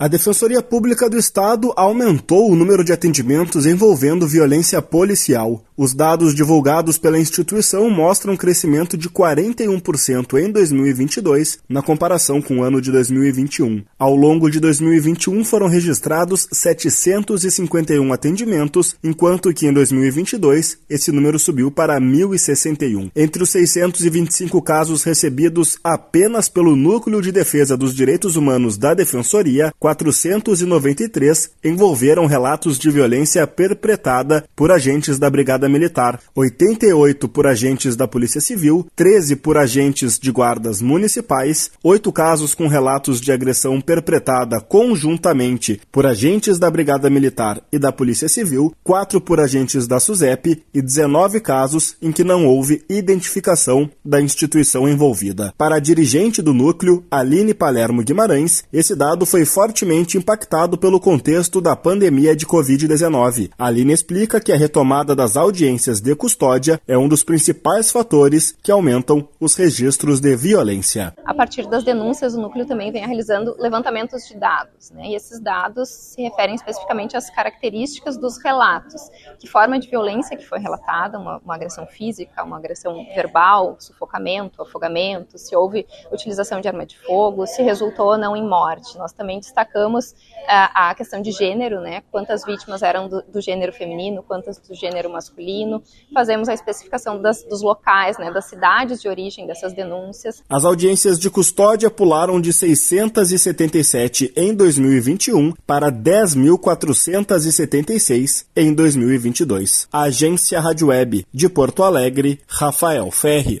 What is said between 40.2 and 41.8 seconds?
guardas municipais,